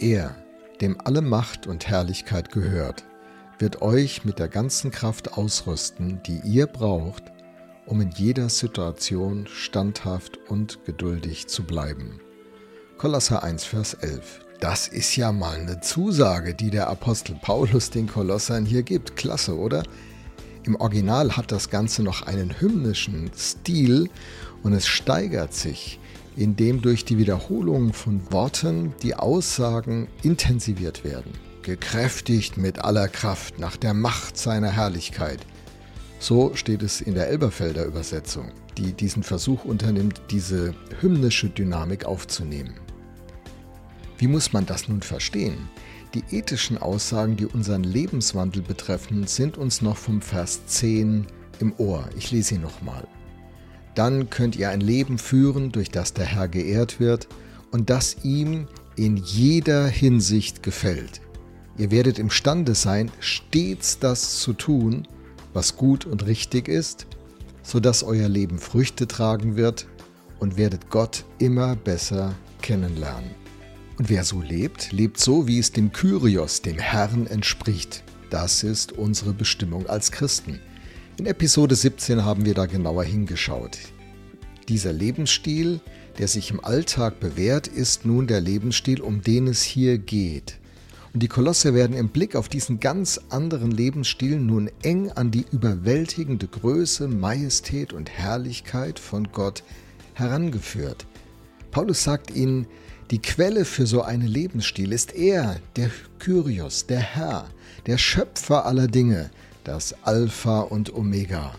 [0.00, 0.36] Er,
[0.80, 3.04] dem alle Macht und Herrlichkeit gehört,
[3.58, 7.24] wird euch mit der ganzen Kraft ausrüsten, die ihr braucht,
[7.84, 12.20] um in jeder Situation standhaft und geduldig zu bleiben.
[12.96, 14.40] Kolosser 1, Vers 11.
[14.60, 19.16] Das ist ja mal eine Zusage, die der Apostel Paulus den Kolossern hier gibt.
[19.16, 19.82] Klasse, oder?
[20.62, 24.10] Im Original hat das Ganze noch einen hymnischen Stil
[24.62, 25.98] und es steigert sich,
[26.38, 31.32] indem durch die Wiederholung von Worten die Aussagen intensiviert werden.
[31.62, 35.40] Gekräftigt mit aller Kraft nach der Macht seiner Herrlichkeit.
[36.20, 42.74] So steht es in der Elberfelder Übersetzung, die diesen Versuch unternimmt, diese hymnische Dynamik aufzunehmen.
[44.16, 45.68] Wie muss man das nun verstehen?
[46.14, 51.26] Die ethischen Aussagen, die unseren Lebenswandel betreffen, sind uns noch vom Vers 10
[51.58, 52.08] im Ohr.
[52.16, 53.06] Ich lese ihn nochmal.
[53.98, 57.26] Dann könnt ihr ein Leben führen, durch das der Herr geehrt wird
[57.72, 61.20] und das ihm in jeder Hinsicht gefällt.
[61.76, 65.08] Ihr werdet imstande sein, stets das zu tun,
[65.52, 67.08] was gut und richtig ist,
[67.64, 69.88] sodass euer Leben Früchte tragen wird
[70.38, 73.32] und werdet Gott immer besser kennenlernen.
[73.98, 78.04] Und wer so lebt, lebt so, wie es dem Kyrios, dem Herrn, entspricht.
[78.30, 80.60] Das ist unsere Bestimmung als Christen.
[81.18, 83.76] In Episode 17 haben wir da genauer hingeschaut.
[84.68, 85.80] Dieser Lebensstil,
[86.16, 90.58] der sich im Alltag bewährt, ist nun der Lebensstil, um den es hier geht.
[91.12, 95.44] Und die Kolosse werden im Blick auf diesen ganz anderen Lebensstil nun eng an die
[95.50, 99.64] überwältigende Größe, Majestät und Herrlichkeit von Gott
[100.14, 101.04] herangeführt.
[101.72, 102.68] Paulus sagt ihnen,
[103.10, 107.50] die Quelle für so einen Lebensstil ist er, der Kyrios, der Herr,
[107.86, 109.30] der Schöpfer aller Dinge,
[109.64, 111.54] das Alpha und Omega.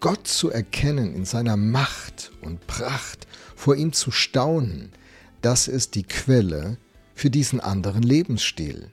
[0.00, 4.92] Gott zu erkennen in seiner Macht und Pracht, vor ihm zu staunen,
[5.42, 6.78] das ist die Quelle
[7.14, 8.90] für diesen anderen Lebensstil.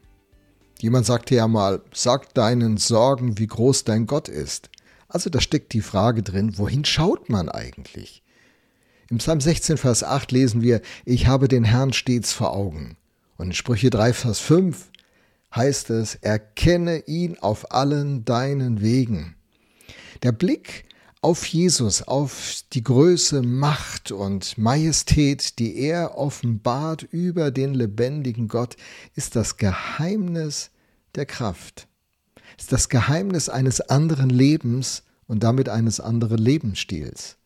[0.79, 4.69] Jemand sagte ja mal, sag deinen Sorgen, wie groß dein Gott ist.
[5.07, 8.21] Also da steckt die Frage drin, wohin schaut man eigentlich?
[9.09, 12.97] Im Psalm 16, Vers 8 lesen wir, ich habe den Herrn stets vor Augen.
[13.37, 14.91] Und in Sprüche 3, Vers 5
[15.57, 19.35] heißt es, erkenne ihn auf allen deinen Wegen.
[20.23, 20.85] Der Blick
[21.21, 28.77] auf Jesus, auf die Größe, Macht und Majestät, die er offenbart über den lebendigen Gott,
[29.15, 30.69] ist das Geheimnis
[31.15, 31.87] der Kraft.
[32.57, 37.37] Ist das Geheimnis eines anderen Lebens und damit eines anderen Lebensstils.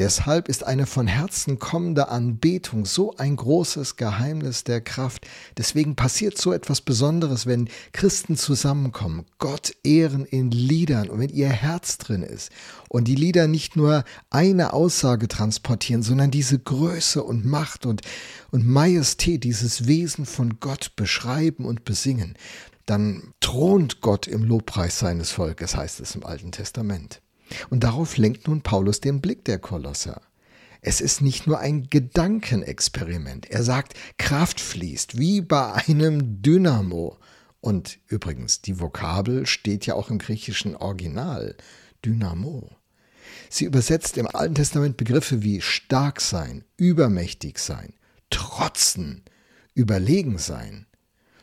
[0.00, 5.28] Deshalb ist eine von Herzen kommende Anbetung so ein großes Geheimnis der Kraft.
[5.58, 11.50] Deswegen passiert so etwas Besonderes, wenn Christen zusammenkommen, Gott ehren in Liedern und wenn ihr
[11.50, 12.50] Herz drin ist
[12.88, 18.00] und die Lieder nicht nur eine Aussage transportieren, sondern diese Größe und Macht und,
[18.50, 22.38] und Majestät, dieses Wesen von Gott beschreiben und besingen,
[22.86, 27.20] dann thront Gott im Lobpreis seines Volkes, heißt es im Alten Testament.
[27.68, 30.22] Und darauf lenkt nun Paulus den Blick der Kolosser.
[30.82, 33.50] Es ist nicht nur ein Gedankenexperiment.
[33.50, 37.18] Er sagt, Kraft fließt wie bei einem Dynamo.
[37.60, 41.56] Und übrigens, die Vokabel steht ja auch im griechischen Original.
[42.04, 42.70] Dynamo.
[43.50, 47.94] Sie übersetzt im Alten Testament Begriffe wie stark sein, übermächtig sein,
[48.30, 49.22] trotzen,
[49.74, 50.86] überlegen sein.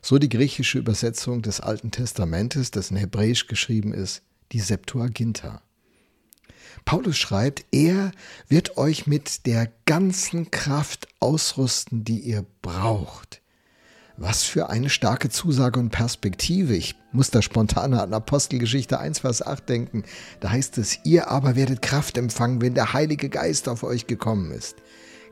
[0.01, 5.61] So die griechische Übersetzung des Alten Testamentes, das in Hebräisch geschrieben ist, die Septuaginta.
[6.85, 8.11] Paulus schreibt, er
[8.47, 13.41] wird euch mit der ganzen Kraft ausrüsten, die ihr braucht.
[14.19, 16.75] Was für eine starke Zusage und Perspektive.
[16.75, 20.03] Ich muss da spontan an Apostelgeschichte 1, Vers 8 denken.
[20.39, 24.51] Da heißt es, ihr aber werdet Kraft empfangen, wenn der Heilige Geist auf euch gekommen
[24.51, 24.77] ist.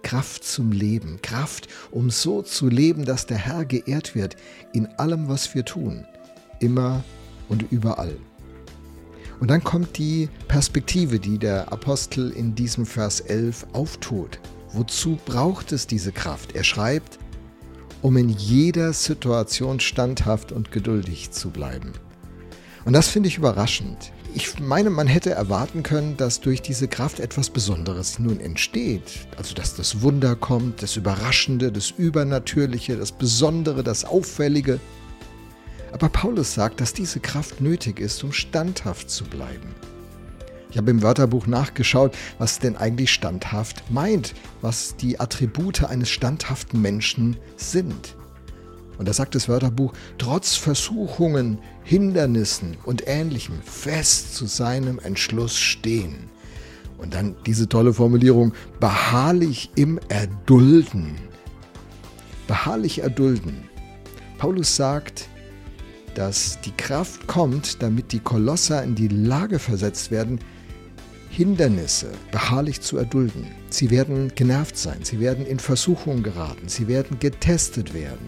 [0.03, 4.35] Kraft zum Leben, Kraft, um so zu leben, dass der Herr geehrt wird
[4.71, 6.05] in allem, was wir tun,
[6.59, 7.03] immer
[7.49, 8.15] und überall.
[9.39, 14.39] Und dann kommt die Perspektive, die der Apostel in diesem Vers 11 auftut.
[14.71, 16.55] Wozu braucht es diese Kraft?
[16.55, 17.19] Er schreibt,
[18.01, 21.93] um in jeder Situation standhaft und geduldig zu bleiben.
[22.85, 24.11] Und das finde ich überraschend.
[24.35, 29.27] Ich meine, man hätte erwarten können, dass durch diese Kraft etwas Besonderes nun entsteht.
[29.37, 34.79] Also dass das Wunder kommt, das Überraschende, das Übernatürliche, das Besondere, das Auffällige.
[35.95, 39.73] Aber Paulus sagt, dass diese Kraft nötig ist, um standhaft zu bleiben.
[40.69, 46.81] Ich habe im Wörterbuch nachgeschaut, was denn eigentlich standhaft meint, was die Attribute eines standhaften
[46.81, 48.17] Menschen sind.
[48.97, 56.29] Und da sagt das Wörterbuch, trotz Versuchungen, Hindernissen und Ähnlichem fest zu seinem Entschluss stehen.
[56.97, 61.15] Und dann diese tolle Formulierung, beharrlich im Erdulden.
[62.47, 63.69] beharrlich erdulden.
[64.37, 65.29] Paulus sagt,
[66.15, 70.39] dass die Kraft kommt, damit die Kolosser in die Lage versetzt werden,
[71.29, 73.47] Hindernisse beharrlich zu erdulden.
[73.69, 78.27] Sie werden genervt sein, sie werden in Versuchung geraten, sie werden getestet werden.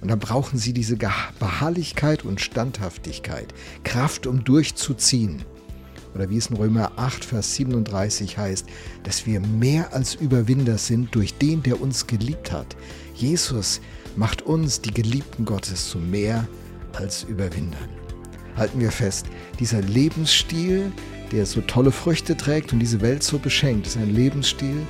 [0.00, 3.54] Und dann brauchen sie diese Beharrlichkeit und Standhaftigkeit,
[3.84, 5.44] Kraft, um durchzuziehen.
[6.14, 8.66] Oder wie es in Römer 8, Vers 37 heißt,
[9.04, 12.76] dass wir mehr als Überwinder sind durch den, der uns geliebt hat.
[13.14, 13.80] Jesus
[14.16, 16.48] macht uns, die Geliebten Gottes, zu mehr
[16.96, 17.88] als Überwindern.
[18.56, 19.26] Halten wir fest,
[19.58, 20.92] dieser Lebensstil,
[21.32, 24.86] der so tolle Früchte trägt und diese Welt so beschenkt, ist ein Lebensstil,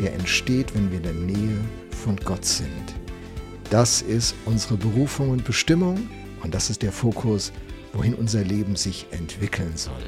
[0.00, 1.58] der entsteht, wenn wir in der Nähe
[2.02, 2.94] von Gott sind.
[3.70, 6.08] Das ist unsere Berufung und Bestimmung
[6.42, 7.52] und das ist der Fokus,
[7.92, 10.02] wohin unser Leben sich entwickeln soll.